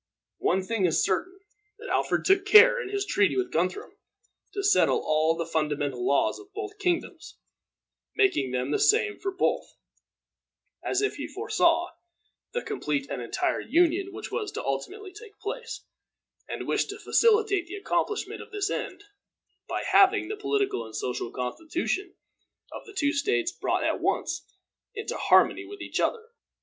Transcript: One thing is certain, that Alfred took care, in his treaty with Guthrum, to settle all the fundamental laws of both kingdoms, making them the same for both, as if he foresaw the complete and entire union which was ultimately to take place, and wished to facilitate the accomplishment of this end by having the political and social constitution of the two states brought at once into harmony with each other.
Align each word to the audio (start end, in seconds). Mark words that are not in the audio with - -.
One 0.39 0.63
thing 0.63 0.85
is 0.87 1.03
certain, 1.05 1.39
that 1.77 1.89
Alfred 1.89 2.25
took 2.25 2.43
care, 2.43 2.81
in 2.81 2.89
his 2.89 3.05
treaty 3.05 3.37
with 3.37 3.51
Guthrum, 3.51 3.99
to 4.51 4.63
settle 4.63 5.03
all 5.05 5.35
the 5.37 5.45
fundamental 5.45 6.03
laws 6.03 6.39
of 6.39 6.51
both 6.55 6.79
kingdoms, 6.79 7.37
making 8.15 8.49
them 8.49 8.71
the 8.71 8.79
same 8.79 9.19
for 9.19 9.29
both, 9.31 9.75
as 10.83 11.03
if 11.03 11.17
he 11.17 11.27
foresaw 11.27 11.89
the 12.51 12.63
complete 12.63 13.11
and 13.11 13.21
entire 13.21 13.59
union 13.59 14.11
which 14.11 14.31
was 14.31 14.51
ultimately 14.57 15.11
to 15.13 15.19
take 15.23 15.37
place, 15.39 15.85
and 16.49 16.67
wished 16.67 16.89
to 16.89 16.97
facilitate 16.97 17.67
the 17.67 17.75
accomplishment 17.75 18.41
of 18.41 18.49
this 18.49 18.71
end 18.71 19.03
by 19.69 19.83
having 19.83 20.29
the 20.29 20.35
political 20.35 20.83
and 20.83 20.95
social 20.95 21.29
constitution 21.29 22.15
of 22.71 22.87
the 22.87 22.93
two 22.97 23.13
states 23.13 23.51
brought 23.51 23.83
at 23.83 23.99
once 23.99 24.43
into 24.95 25.15
harmony 25.15 25.63
with 25.63 25.79
each 25.79 25.99
other. 25.99 26.29